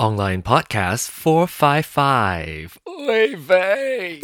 [0.00, 2.78] Online Podcast 455.
[2.86, 4.20] Wei Wei.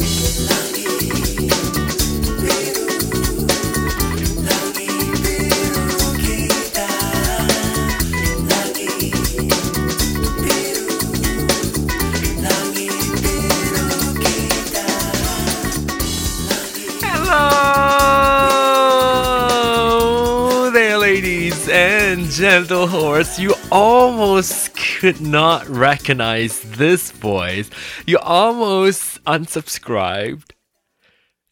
[19.77, 23.37] Hello there, ladies and gentle horse.
[23.37, 27.69] You almost could not recognize this voice.
[28.07, 30.49] You almost unsubscribed.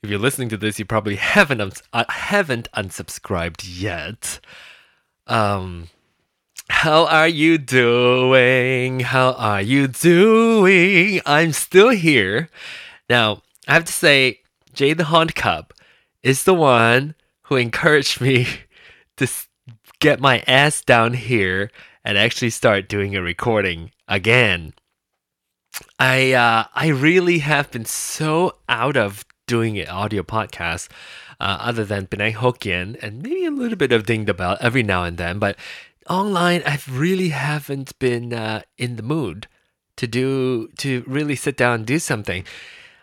[0.02, 4.40] If you're listening to this, you probably haven't uns- uh, haven't unsubscribed yet.
[5.28, 5.90] Um,
[6.70, 9.02] how are you doing?
[9.02, 11.22] How are you doing?
[11.24, 12.50] I'm still here.
[13.08, 14.40] Now, I have to say,
[14.74, 15.72] Jay the Haunt Cub
[16.24, 18.48] is the one who encouraged me
[19.18, 19.28] to
[20.00, 21.70] get my ass down here
[22.06, 24.74] and actually start doing a recording again.
[26.00, 30.88] I uh, I really have been so out of doing an audio podcast,
[31.40, 34.84] uh, other than Penang Hokkien and maybe a little bit of Ding the Bell every
[34.84, 35.58] now and then, but
[36.08, 39.48] online I really haven't been uh, in the mood
[39.98, 42.46] to do to really sit down and do something.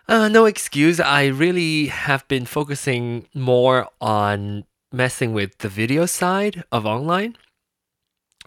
[0.08, 1.00] Uh, no excuse.
[1.00, 7.36] I really have been focusing more on messing with the video side of online.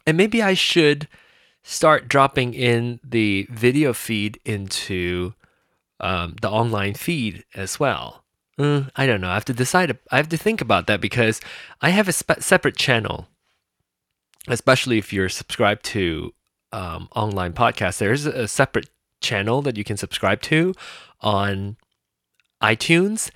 [0.05, 1.07] And maybe I should
[1.63, 5.33] start dropping in the video feed into
[5.99, 8.23] um, the online feed as well.
[8.57, 9.29] Uh, I don't know.
[9.29, 9.97] I have to decide.
[10.11, 11.41] I have to think about that because
[11.81, 13.27] I have a spe- separate channel,
[14.47, 16.33] especially if you're subscribed to
[16.71, 17.97] um, online podcasts.
[17.97, 18.89] There's a separate
[19.21, 20.73] channel that you can subscribe to
[21.21, 21.77] on
[22.61, 23.31] iTunes.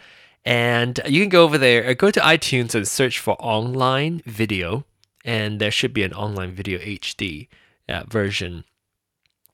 [0.46, 4.86] And you can go over there, go to iTunes and search for online video,
[5.30, 7.50] and there should be an online video HD
[7.88, 8.64] uh, version.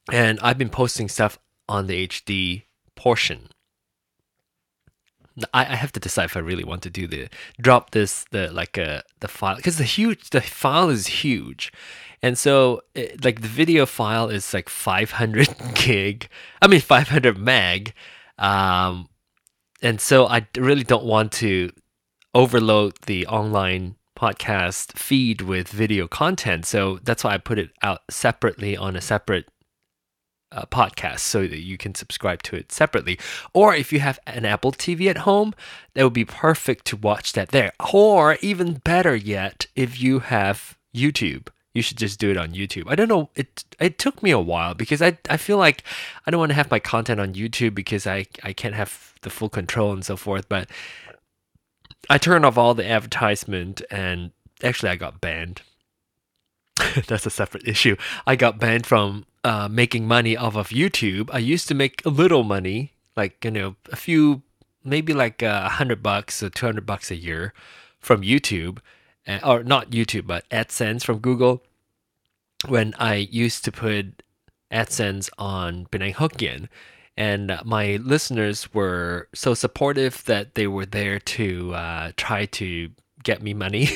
[0.10, 1.38] And I've been posting stuff
[1.68, 2.64] on the HD
[2.96, 3.50] portion.
[5.54, 7.28] I, I have to decide if I really want to do the
[7.60, 11.74] drop this the like uh, the file because the huge the file is huge,
[12.22, 16.30] and so it, like the video file is like 500 gig.
[16.62, 17.94] I mean 500 meg,
[18.38, 19.10] um,
[19.82, 21.72] and so I really don't want to
[22.34, 26.66] overload the online podcast feed with video content.
[26.66, 29.48] So that's why I put it out separately on a separate
[30.52, 33.20] uh, podcast so that you can subscribe to it separately.
[33.54, 35.54] Or if you have an Apple TV at home,
[35.94, 37.74] that would be perfect to watch that there.
[37.94, 41.50] Or even better yet, if you have YouTube.
[41.74, 42.86] You should just do it on YouTube.
[42.88, 43.30] I don't know.
[43.36, 45.84] It it took me a while because I, I feel like
[46.26, 49.30] I don't want to have my content on YouTube because I, I can't have the
[49.30, 50.48] full control and so forth.
[50.48, 50.70] But
[52.10, 54.32] I turned off all the advertisement and
[54.64, 55.62] actually I got banned.
[57.08, 57.96] That's a separate issue.
[58.28, 61.30] I got banned from uh, making money off of YouTube.
[61.32, 64.42] I used to make a little money, like you know, a few,
[64.84, 67.54] maybe like a hundred bucks or two hundred bucks a year
[68.00, 68.80] from YouTube,
[69.28, 71.64] uh, or not YouTube, but AdSense from Google.
[72.68, 74.24] When I used to put
[74.72, 76.68] AdSense on Penang Hokkien,
[77.18, 82.90] and my listeners were so supportive that they were there to uh, try to
[83.24, 83.90] get me money.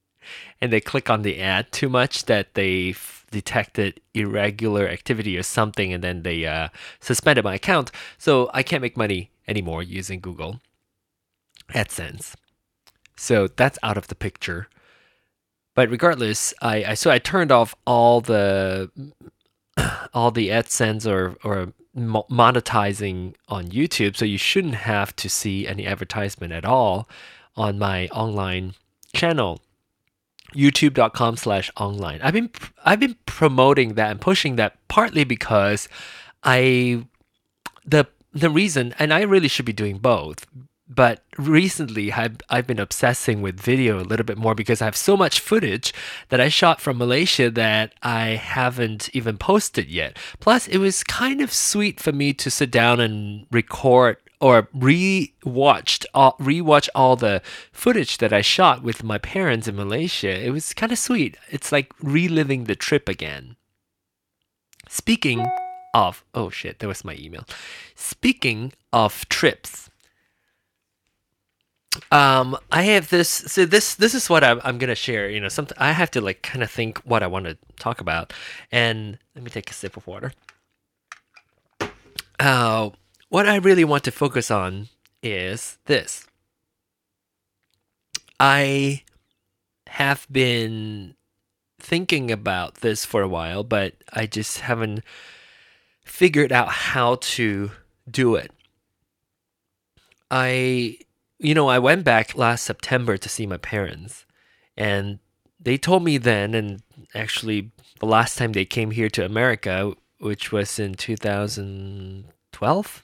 [0.60, 2.94] and they click on the ad too much that they
[3.32, 6.68] detected irregular activity or something, and then they uh,
[7.00, 7.90] suspended my account.
[8.18, 10.60] So I can't make money anymore using Google
[11.70, 12.34] AdSense.
[13.16, 14.68] So that's out of the picture.
[15.74, 18.90] But regardless, I, I so I turned off all the
[20.14, 25.86] all the AdSense or or monetizing on YouTube, so you shouldn't have to see any
[25.86, 27.08] advertisement at all
[27.56, 28.74] on my online
[29.12, 29.60] channel.
[30.54, 32.20] Youtube.com slash online.
[32.22, 32.50] I've been
[32.84, 35.88] i've been promoting that and pushing that partly because
[36.44, 37.04] i
[37.86, 40.46] the the reason and i really should be doing both
[40.94, 44.96] but recently I've, I've been obsessing with video a little bit more because I have
[44.96, 45.92] so much footage
[46.28, 50.18] that I shot from Malaysia that I haven't even posted yet.
[50.40, 56.04] Plus, it was kind of sweet for me to sit down and record or re-watched
[56.40, 57.40] re-watch all the
[57.70, 60.44] footage that I shot with my parents in Malaysia.
[60.44, 61.36] It was kind of sweet.
[61.48, 63.56] It's like reliving the trip again.
[64.88, 65.46] Speaking
[65.94, 67.44] of, oh shit, that was my email.
[67.94, 69.90] Speaking of trips,
[72.10, 73.28] um, I have this.
[73.28, 75.28] So this this is what I'm I'm gonna share.
[75.28, 78.00] You know, something I have to like kind of think what I want to talk
[78.00, 78.32] about.
[78.70, 80.32] And let me take a sip of water.
[82.38, 82.90] Uh,
[83.28, 84.88] what I really want to focus on
[85.22, 86.26] is this.
[88.40, 89.02] I
[89.86, 91.14] have been
[91.78, 95.04] thinking about this for a while, but I just haven't
[96.04, 97.70] figured out how to
[98.10, 98.50] do it.
[100.30, 100.98] I,
[101.42, 104.26] you know, I went back last September to see my parents,
[104.76, 105.20] and
[105.60, 106.82] they told me then, and
[107.14, 113.02] actually the last time they came here to America, which was in 2012.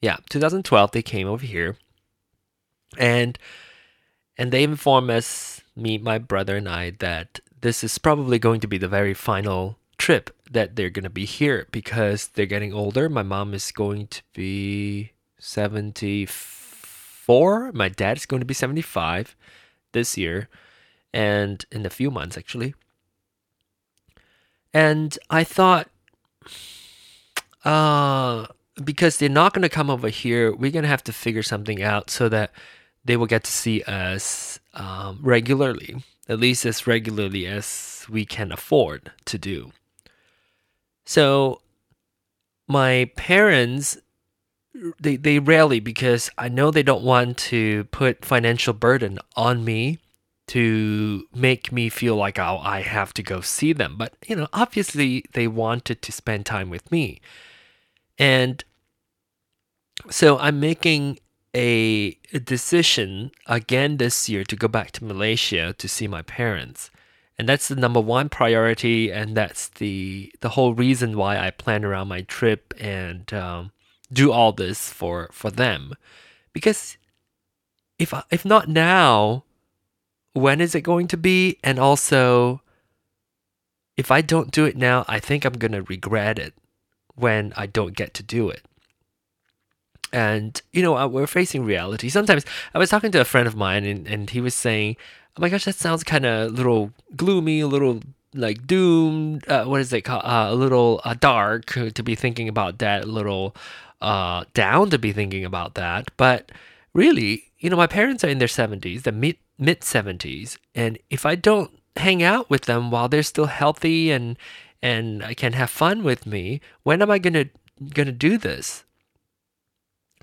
[0.00, 1.76] Yeah, 2012, they came over here,
[2.96, 3.36] and
[4.36, 8.68] and they informed us, me, my brother, and I, that this is probably going to
[8.68, 13.08] be the very final trip that they're going to be here because they're getting older.
[13.08, 15.10] My mom is going to be
[17.28, 17.72] 74.
[17.72, 19.36] My dad is going to be 75
[19.92, 20.48] this year
[21.12, 22.74] and in a few months, actually.
[24.72, 25.88] And I thought,
[27.64, 28.46] uh,
[28.82, 31.82] because they're not going to come over here, we're going to have to figure something
[31.82, 32.50] out so that
[33.04, 38.52] they will get to see us um, regularly, at least as regularly as we can
[38.52, 39.72] afford to do.
[41.04, 41.60] So
[42.66, 43.98] my parents
[45.00, 49.98] they they rarely because I know they don't want to put financial burden on me
[50.48, 53.96] to make me feel like oh I have to go see them.
[53.96, 57.20] But you know, obviously they wanted to spend time with me.
[58.18, 58.64] And
[60.10, 61.18] so I'm making
[61.54, 66.90] a, decision again this year to go back to Malaysia to see my parents.
[67.38, 71.84] And that's the number one priority, and that's the the whole reason why I plan
[71.84, 73.70] around my trip and um,
[74.12, 75.94] do all this for for them.
[76.52, 76.96] Because
[77.98, 79.44] if if not now,
[80.32, 81.58] when is it going to be?
[81.62, 82.62] And also,
[83.96, 86.54] if I don't do it now, I think I'm gonna regret it
[87.14, 88.62] when I don't get to do it
[90.12, 92.44] and you know we're facing reality sometimes
[92.74, 94.96] i was talking to a friend of mine and, and he was saying
[95.36, 98.00] oh my gosh that sounds kind of a little gloomy a little
[98.34, 102.48] like doomed uh, what is it called uh, a little uh, dark to be thinking
[102.48, 103.54] about that little
[104.00, 106.10] uh, down to be thinking about that.
[106.16, 106.52] But
[106.94, 111.26] really you know my parents are in their 70s the mid mid 70s and if
[111.26, 114.38] i don't hang out with them while they're still healthy and
[114.82, 117.44] and i can have fun with me when am i gonna
[117.94, 118.84] gonna do this?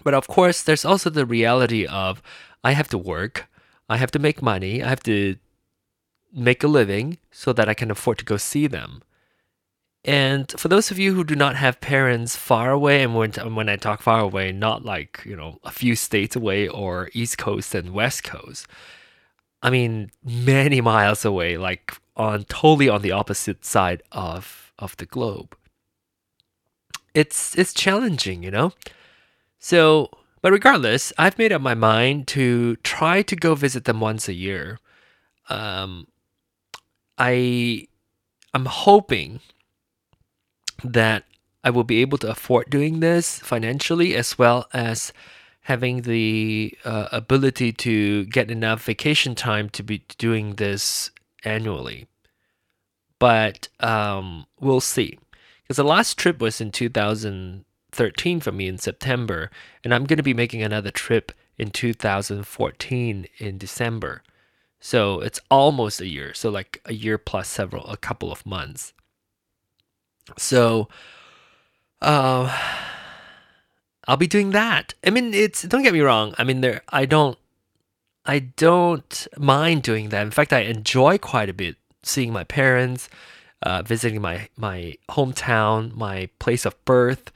[0.04, 2.22] But of course, there's also the reality of
[2.64, 3.48] I have to work,
[3.90, 5.38] I have to make money, I have to
[6.34, 9.02] make a living so that I can afford to go see them.
[10.08, 13.68] And for those of you who do not have parents far away, and when, when
[13.68, 17.74] I talk far away, not like, you know, a few states away or East Coast
[17.74, 18.68] and West Coast,
[19.64, 25.08] I mean, many miles away, like on totally on the opposite side of, of the
[25.08, 25.58] globe.
[27.16, 28.74] It's, it's challenging, you know?
[29.58, 30.12] So,
[30.44, 34.34] but regardless, I've made up my mind to try to go visit them once a
[34.34, 34.80] year.
[35.50, 36.06] Um,
[37.18, 37.88] I,
[38.54, 39.40] I'm hoping
[40.84, 41.24] that
[41.64, 45.12] I will be able to afford doing this financially as well as
[45.62, 51.10] having the uh, ability to get enough vacation time to be doing this
[51.44, 52.06] annually.
[53.18, 55.18] But um, we'll see.
[55.64, 59.50] Because the last trip was in 2013 for me in September,
[59.84, 64.22] and I'm going to be making another trip in 2014 in December.
[64.80, 66.36] So it's almost a year.
[66.36, 68.94] So like a year plus several, a couple of months.
[70.38, 70.88] So,
[72.02, 72.56] uh,
[74.08, 74.94] I'll be doing that.
[75.06, 76.34] I mean, it's don't get me wrong.
[76.38, 77.38] I mean, there I don't,
[78.26, 80.22] I don't mind doing that.
[80.24, 83.10] In fact, I enjoy quite a bit seeing my parents,
[83.64, 87.32] uh, visiting my my hometown, my place of birth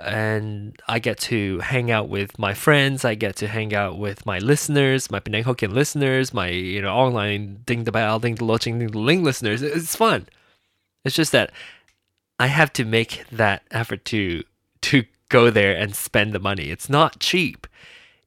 [0.00, 3.04] and I get to hang out with my friends.
[3.04, 6.94] I get to hang out with my listeners, my Penang Hokkien listeners, my you know
[6.94, 9.62] online ding the bell, ding the loching, ding the ling listeners.
[9.62, 10.26] It's fun.
[11.04, 11.50] It's just that
[12.40, 14.42] I have to make that effort to
[14.88, 16.70] to go there and spend the money.
[16.70, 17.66] It's not cheap.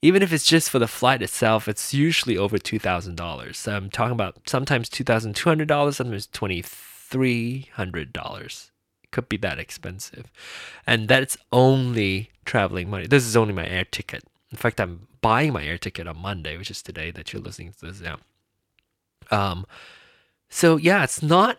[0.04, 3.68] Even if it's just for the flight itself, it's usually over two thousand dollars.
[3.68, 8.72] I'm talking about sometimes two thousand two hundred dollars, sometimes twenty three hundred dollars
[9.04, 10.32] It could be that expensive.
[10.86, 13.08] And that's only traveling money.
[13.08, 14.24] This is only my air ticket.
[14.52, 17.74] In fact, I'm buying my air ticket on Monday, which is today that you're listening
[17.80, 18.18] to this now.
[19.32, 19.66] Um,
[20.50, 21.58] so yeah, it's not,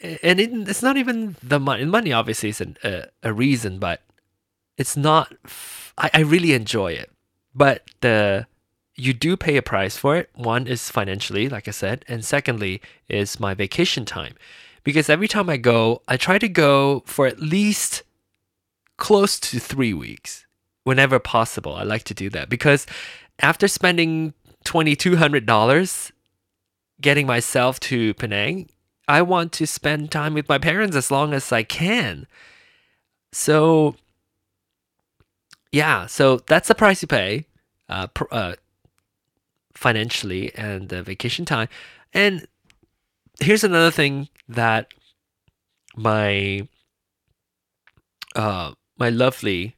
[0.00, 1.84] and it, it's not even the money.
[1.84, 2.76] Money obviously is an,
[3.22, 4.02] a, reason, but
[4.76, 5.34] it's not.
[5.96, 7.10] I, I really enjoy it,
[7.54, 8.46] but the
[8.94, 10.30] you do pay a price for it.
[10.34, 14.34] One is financially, like I said, and secondly is my vacation time
[14.82, 18.02] because every time I go, I try to go for at least
[18.96, 20.46] close to three weeks
[20.84, 21.74] whenever possible.
[21.74, 22.86] I like to do that because
[23.40, 26.12] after spending $2,200
[27.00, 28.68] getting myself to Penang,
[29.08, 32.26] I want to spend time with my parents as long as I can.
[33.32, 33.96] So,
[35.72, 37.46] yeah, so that's the price you pay
[37.88, 38.54] uh, pr- uh,
[39.74, 41.68] financially and the vacation time.
[42.12, 42.46] And
[43.40, 44.88] here's another thing that
[45.96, 46.68] my
[48.36, 49.76] uh, my lovely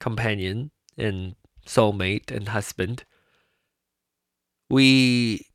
[0.00, 3.04] companion and soulmate and husband
[4.68, 5.46] we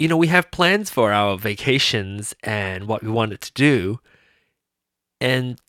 [0.00, 4.00] you know we have plans for our vacations and what we wanted to do.
[5.20, 5.60] And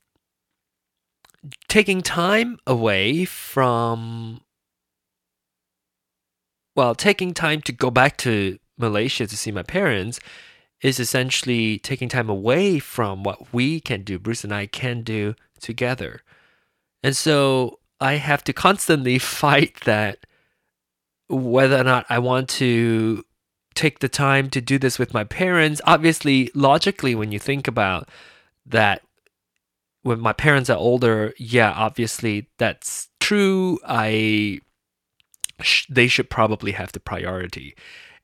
[1.68, 4.40] taking time away from
[6.76, 10.20] well taking time to go back to malaysia to see my parents
[10.82, 15.36] is essentially taking time away from what we can do bruce and i can do
[15.60, 16.22] together.
[17.04, 20.26] And so i have to constantly fight that
[21.28, 23.24] whether or not I want to
[23.74, 25.82] take the time to do this with my parents.
[25.86, 28.10] Obviously, logically, when you think about
[28.66, 29.02] that,
[30.04, 33.80] when my parents are older, yeah, obviously that's true.
[33.86, 34.60] I
[35.62, 37.76] sh- they should probably have the priority.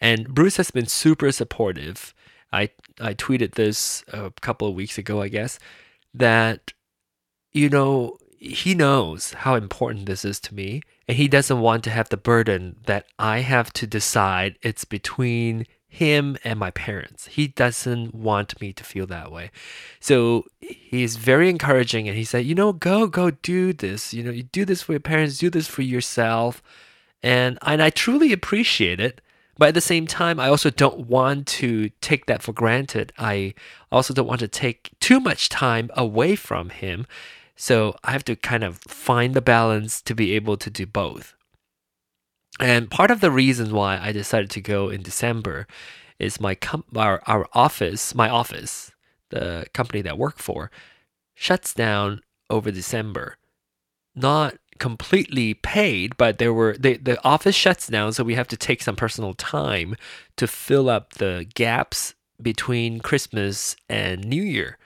[0.01, 2.13] And Bruce has been super supportive.
[2.51, 5.59] I I tweeted this a couple of weeks ago, I guess,
[6.13, 6.73] that
[7.53, 11.89] you know, he knows how important this is to me and he doesn't want to
[11.89, 17.27] have the burden that I have to decide it's between him and my parents.
[17.27, 19.51] He doesn't want me to feel that way.
[19.99, 24.13] So he's very encouraging and he said, "You know, go go do this.
[24.13, 26.61] You know, you do this for your parents, do this for yourself."
[27.23, 29.21] And and I truly appreciate it.
[29.57, 33.11] But at the same time, I also don't want to take that for granted.
[33.17, 33.55] I
[33.91, 37.07] also don't want to take too much time away from him
[37.57, 41.33] so I have to kind of find the balance to be able to do both.
[42.59, 45.67] And part of the reason why I decided to go in December
[46.19, 48.91] is my com- our, our office, my office,
[49.29, 50.71] the company that I work for,
[51.35, 53.37] shuts down over December.
[54.15, 58.57] Not completely paid, but there were they, the office shuts down, so we have to
[58.57, 59.95] take some personal time
[60.37, 64.77] to fill up the gaps between Christmas and New Year.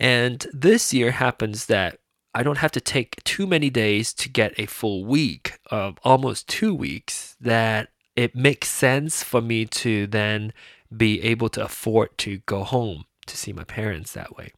[0.00, 1.98] And this year happens that
[2.34, 6.48] I don't have to take too many days to get a full week of almost
[6.48, 10.52] two weeks, that it makes sense for me to then
[10.96, 14.52] be able to afford to go home to see my parents that way.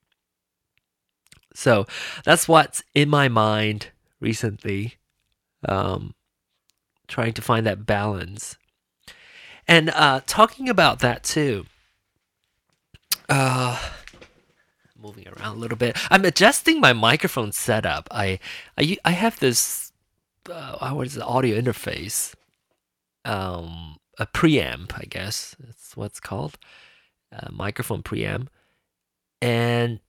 [1.55, 1.87] So
[2.25, 4.95] that's what's in my mind recently,
[5.69, 6.15] um,
[7.09, 8.57] trying to find that balance.
[9.67, 11.67] And uh, talking about that too,
[13.29, 13.79] uh,
[15.01, 15.97] moving around a little bit.
[16.11, 18.09] I'm adjusting my microphone setup.
[18.11, 18.39] I
[18.79, 19.93] I I have this
[20.51, 22.35] uh, what is the audio interface?
[23.25, 26.59] Um, a preamp, I guess that's what's called,
[27.33, 28.49] a microphone preamp,
[29.43, 30.01] and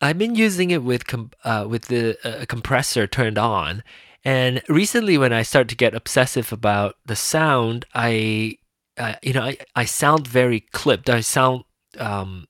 [0.00, 3.82] I've been using it with com- uh, with the uh, compressor turned on.
[4.24, 8.58] And recently, when I start to get obsessive about the sound, I,
[8.98, 11.08] uh, you know, I, I sound very clipped.
[11.08, 11.64] I sound
[11.98, 12.46] um,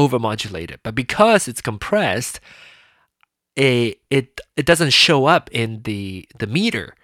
[0.00, 0.78] overmodulated.
[0.82, 2.40] But because it's compressed,
[3.56, 6.94] it it it doesn't show up in the the meter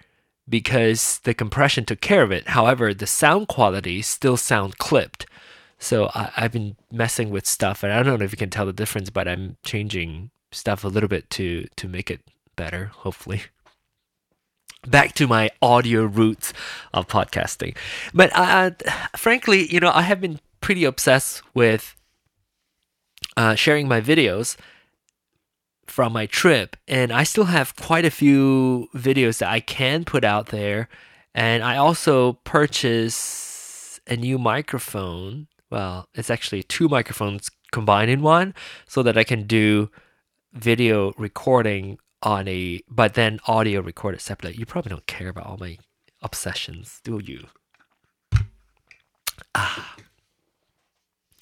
[0.49, 2.49] because the compression took care of it.
[2.49, 5.25] However, the sound quality still sound clipped.
[5.77, 8.65] So I, I've been messing with stuff, and I don't know if you can tell
[8.65, 12.21] the difference, but I'm changing stuff a little bit to to make it
[12.55, 12.91] better.
[13.03, 13.43] Hopefully
[14.87, 16.53] back to my audio roots
[16.93, 17.75] of podcasting.
[18.13, 18.71] But uh,
[19.15, 21.96] frankly, you know, I have been pretty obsessed with
[23.35, 24.57] uh, sharing my videos
[25.85, 30.23] from my trip, and I still have quite a few videos that I can put
[30.23, 30.89] out there.
[31.33, 35.47] And I also purchased a new microphone.
[35.69, 38.53] Well, it's actually two microphones combined in one,
[38.87, 39.89] so that I can do
[40.53, 44.57] video recording on a, but then audio recorded separately.
[44.57, 45.77] You probably don't care about all my
[46.21, 47.47] obsessions, do you?
[49.53, 49.95] Ah.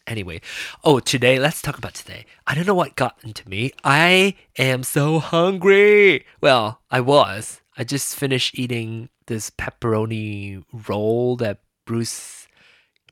[0.07, 0.39] Anyway,
[0.83, 2.25] oh, today, let's talk about today.
[2.45, 3.71] I don't know what got into me.
[3.83, 6.25] I am so hungry.
[6.41, 7.61] Well, I was.
[7.77, 12.47] I just finished eating this pepperoni roll that Bruce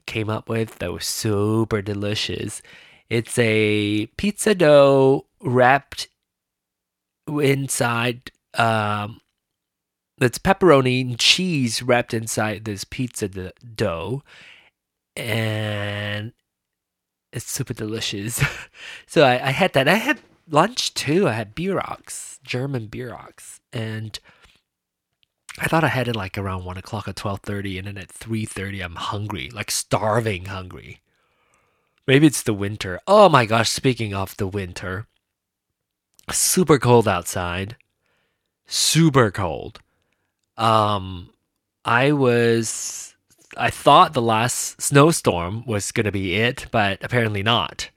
[0.05, 2.61] came up with that was super delicious.
[3.09, 6.07] It's a pizza dough wrapped
[7.27, 9.21] inside um
[10.19, 14.23] it's pepperoni and cheese wrapped inside this pizza dough
[15.15, 16.33] and
[17.33, 18.41] it's super delicious.
[19.07, 19.87] so I, I had that.
[19.87, 21.27] I had lunch too.
[21.27, 24.17] I had Bierocks, German Bierocks, and
[25.59, 28.09] I thought I had it like around one o'clock or twelve thirty, and then at
[28.09, 31.01] three thirty I'm hungry, like starving hungry.
[32.05, 32.99] Maybe it's the winter.
[33.07, 35.07] Oh my gosh, speaking of the winter,
[36.31, 37.77] super cold outside.
[38.67, 39.79] Super cold.
[40.57, 41.29] Um
[41.85, 43.12] I was
[43.57, 47.89] I thought the last snowstorm was going to be it, but apparently not.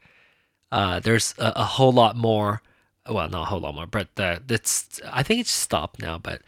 [0.70, 2.62] Uh, there's a, a, whole lot more.
[3.08, 5.00] Well, not a whole lot more, but uh, it's.
[5.10, 6.18] I think it's stopped now.
[6.18, 6.42] But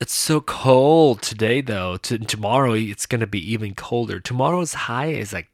[0.00, 1.96] it's so cold today, though.
[1.98, 4.18] To, tomorrow, it's gonna be even colder.
[4.18, 5.48] Tomorrow's high is like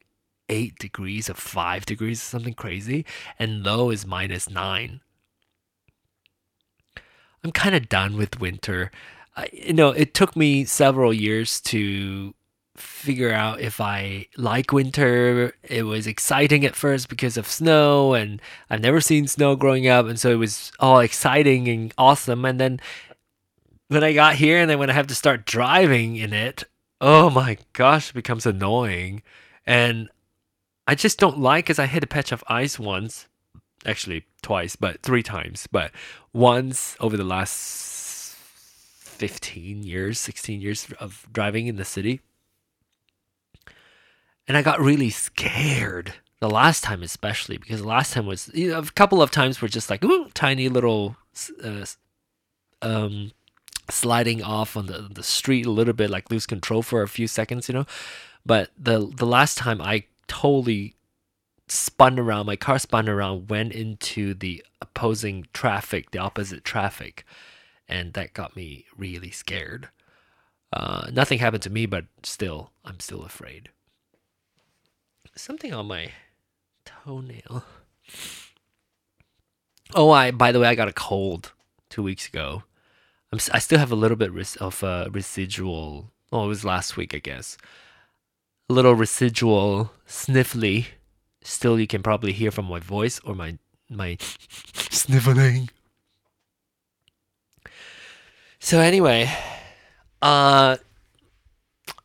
[0.49, 3.05] eight degrees or five degrees, or something crazy,
[3.39, 5.01] and low is minus nine.
[7.45, 8.91] I'm kind of done with winter.
[9.53, 12.35] You know, it took me several years to
[12.81, 15.55] figure out if I like winter.
[15.63, 20.07] It was exciting at first because of snow, and I've never seen snow growing up,
[20.07, 22.45] and so it was all exciting and awesome.
[22.45, 22.81] And then
[23.89, 26.65] when I got here, and then when I have to start driving in it,
[27.01, 29.23] oh my gosh, it becomes annoying.
[29.67, 30.09] And
[30.87, 33.29] I just don't like because I hit a patch of ice once,
[33.87, 35.93] actually twice, but three times, but
[36.33, 42.21] once over the last 15 years, 16 years of driving in the city
[44.51, 48.71] and I got really scared the last time, especially because the last time was you
[48.71, 51.15] know, a couple of times were just like ooh, tiny little
[51.63, 51.85] uh,
[52.83, 53.31] um,
[53.89, 57.29] sliding off on the the street a little bit, like lose control for a few
[57.29, 57.87] seconds, you know.
[58.45, 60.97] But the the last time I totally
[61.69, 67.25] spun around, my car spun around, went into the opposing traffic, the opposite traffic,
[67.89, 69.91] and that got me really scared.
[70.73, 73.69] Uh, nothing happened to me, but still, I'm still afraid
[75.35, 76.13] something on my
[76.85, 77.65] toenail.
[79.95, 81.53] Oh, I by the way, I got a cold
[81.89, 82.63] two weeks ago.
[83.33, 86.11] I'm, I still have a little bit of uh, residual.
[86.33, 87.57] Oh, it was last week, I guess.
[88.69, 90.87] A little residual sniffly.
[91.43, 93.59] Still, you can probably hear from my voice or my
[93.89, 94.17] my
[94.91, 95.71] sniffling.
[98.61, 99.33] So anyway,
[100.23, 100.77] uh,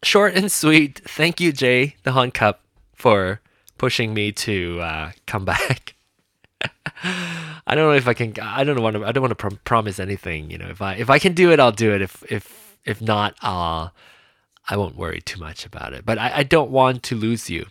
[0.01, 1.01] short and sweet.
[1.05, 2.64] Thank you, Jay, the Hunt Cup
[2.95, 3.41] for
[3.77, 5.95] pushing me to uh, come back.
[7.03, 8.33] I don't know if I can.
[8.41, 9.05] I don't want to.
[9.05, 10.49] I don't want to prom- promise anything.
[10.49, 12.01] You know, if I if I can do it, I'll do it.
[12.01, 13.89] If if if not, uh,
[14.69, 16.05] I won't worry too much about it.
[16.05, 17.67] But I, I don't want to lose you.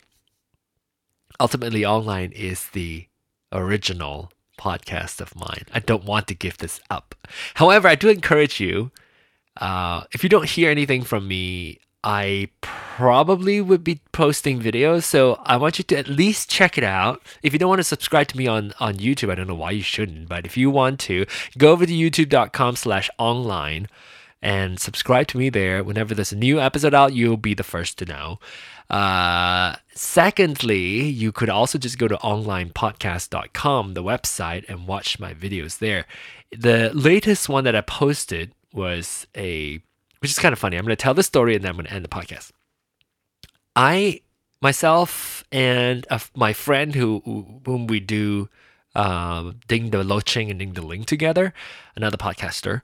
[1.40, 3.06] Ultimately, online is the
[3.50, 5.64] original podcast of mine.
[5.72, 7.14] I don't want to give this up.
[7.54, 8.90] However, I do encourage you.
[9.56, 15.40] Uh, if you don't hear anything from me I probably would be posting videos, so
[15.44, 17.22] I want you to at least check it out.
[17.42, 19.70] If you don't want to subscribe to me on, on YouTube, I don't know why
[19.70, 21.24] you shouldn't, but if you want to,
[21.56, 23.88] go over to youtube.com slash online
[24.42, 25.82] and subscribe to me there.
[25.82, 28.38] Whenever there's a new episode out, you'll be the first to know.
[28.90, 35.78] Uh, secondly, you could also just go to onlinepodcast.com, the website, and watch my videos
[35.78, 36.04] there.
[36.54, 39.80] The latest one that I posted was a
[40.24, 40.78] which is kind of funny.
[40.78, 42.50] I'm going to tell the story and then I'm going to end the podcast.
[43.76, 44.22] I
[44.62, 48.48] myself and uh, my friend who, who whom we do
[48.94, 51.52] um, Ding the Loching and Ding the Ling together,
[51.94, 52.80] another podcaster.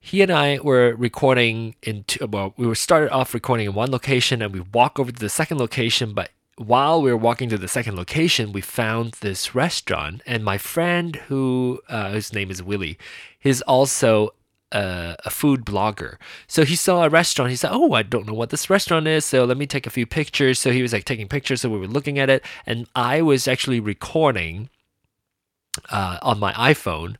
[0.00, 3.92] He and I were recording in two, well, we were started off recording in one
[3.92, 7.56] location and we walk over to the second location, but while we were walking to
[7.56, 12.64] the second location, we found this restaurant, and my friend, who uh, his name is
[12.64, 12.98] Willie,
[13.38, 14.34] he's also
[14.72, 16.16] a, a, food blogger.
[16.46, 17.50] So he saw a restaurant.
[17.50, 19.90] He said, "Oh, I don't know what this restaurant is, so let me take a
[19.90, 21.60] few pictures." So he was like taking pictures.
[21.60, 24.70] So we were looking at it, and I was actually recording
[25.90, 27.16] uh, on my iPhone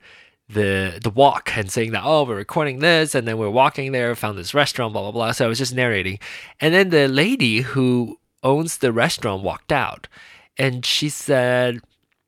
[0.49, 4.15] the the walk and saying that, "Oh, we're recording this," and then we're walking there,
[4.15, 5.33] found this restaurant, blah blah blah.
[5.33, 6.19] So I was just narrating,
[6.61, 10.09] and then the lady who owns the restaurant walked out,
[10.57, 11.81] and she said.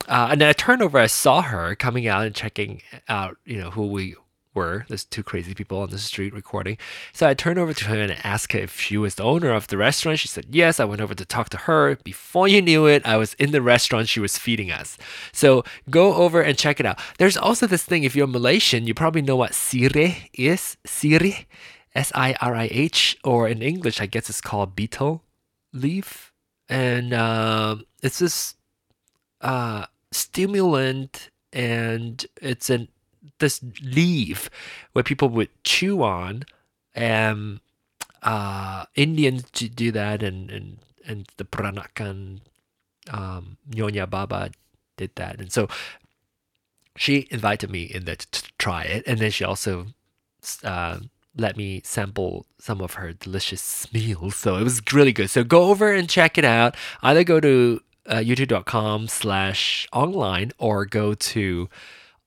[0.08, 0.98] Uh, and then I turned over.
[0.98, 4.16] I saw her coming out and checking out, you know, who we
[4.54, 4.84] were.
[4.88, 6.78] There's two crazy people on the street recording.
[7.12, 9.68] So I turned over to her and asked her if she was the owner of
[9.68, 10.18] the restaurant.
[10.18, 10.80] She said yes.
[10.80, 11.96] I went over to talk to her.
[12.04, 14.98] Before you knew it, I was in the restaurant she was feeding us.
[15.32, 17.00] So go over and check it out.
[17.18, 20.76] There's also this thing, if you're Malaysian, you probably know what sirih is.
[20.86, 21.46] Sirih,
[21.94, 25.22] S I R I H, or in English, I guess it's called betel
[25.72, 26.32] leaf.
[26.68, 28.54] And uh, it's this
[29.40, 32.88] uh, stimulant and it's an
[33.38, 34.50] this leaf
[34.92, 36.44] where people would chew on.
[36.94, 37.60] and
[38.22, 42.40] uh, Indians do that, and and and the Peranakan
[43.10, 44.50] um, Nyonya Baba
[44.96, 45.68] did that, and so
[46.96, 49.86] she invited me in there to, to try it, and then she also
[50.62, 50.98] uh,
[51.36, 54.36] let me sample some of her delicious meals.
[54.36, 55.30] So it was really good.
[55.30, 56.76] So go over and check it out.
[57.02, 61.68] Either go to uh, youtube.com slash online or go to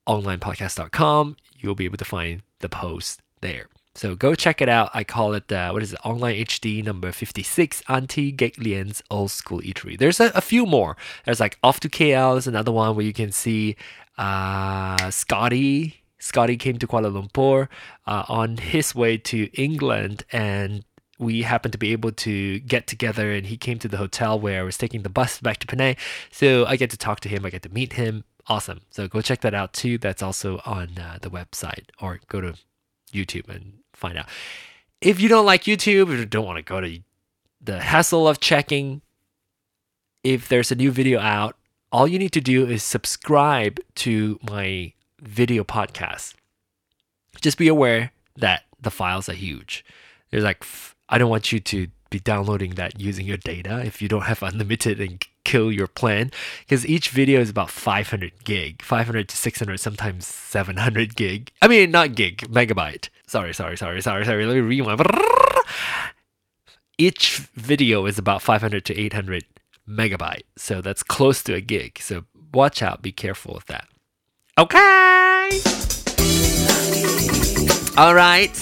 [0.07, 1.37] onlinepodcast.com.
[1.57, 3.67] You'll be able to find the post there.
[3.95, 4.91] So go check it out.
[4.93, 9.31] I call it, uh, what is it, Online HD number 56, Auntie Gek Lian's Old
[9.31, 9.97] School Eatery.
[9.97, 10.97] There's a, a, few more.
[11.23, 13.77] There's like Off to KL is another one where you can see
[14.17, 16.03] uh, Scotty.
[16.19, 17.69] Scotty came to Kuala Lumpur
[18.05, 20.83] uh, on his way to England and
[21.17, 24.59] we happened to be able to get together and he came to the hotel where
[24.59, 25.95] I was taking the bus back to Penang.
[26.31, 28.25] So I get to talk to him, I get to meet him.
[28.47, 28.81] Awesome.
[28.91, 29.97] So go check that out too.
[29.97, 32.55] That's also on uh, the website or go to
[33.11, 34.27] YouTube and find out.
[35.01, 36.99] If you don't like YouTube, or don't want to go to
[37.61, 39.01] the hassle of checking
[40.23, 41.55] if there's a new video out,
[41.91, 46.33] all you need to do is subscribe to my video podcast.
[47.41, 49.85] Just be aware that the files are huge.
[50.31, 50.65] There's like,
[51.09, 54.41] I don't want you to be downloading that using your data if you don't have
[54.41, 56.31] unlimited and kill your plan.
[56.61, 61.51] Because each video is about 500 gig 500 to 600 sometimes 700 gig.
[61.61, 63.09] I mean not gig megabyte.
[63.27, 64.45] Sorry sorry sorry sorry sorry.
[64.45, 65.01] Let me rewind.
[66.97, 69.43] Each video is about 500 to 800
[69.87, 70.43] megabyte.
[70.55, 71.99] So that's close to a gig.
[71.99, 72.23] So
[72.53, 73.01] watch out.
[73.01, 73.87] Be careful with that.
[74.57, 75.49] Okay.
[77.97, 78.55] All right.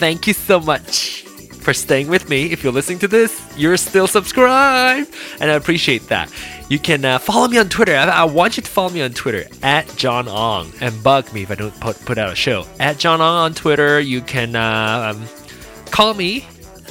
[0.00, 1.23] Thank you so much
[1.64, 2.52] for staying with me.
[2.52, 6.30] If you're listening to this, you're still subscribed, and I appreciate that.
[6.68, 7.96] You can uh, follow me on Twitter.
[7.96, 11.42] I, I, want you to follow me on Twitter at John Ong and bug me
[11.42, 12.66] if I don't put, put out a show.
[12.78, 14.00] At John Ong on Twitter.
[14.00, 15.26] You can uh, um,
[15.90, 16.40] call me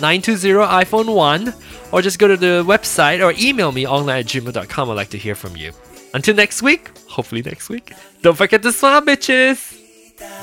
[0.01, 1.53] 920 iPhone 1
[1.91, 4.89] or just go to the website or email me online at gmail.com.
[4.89, 5.71] I'd like to hear from you.
[6.13, 9.79] Until next week, hopefully next week, don't forget to smile, bitches.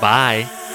[0.01, 0.70] Bye.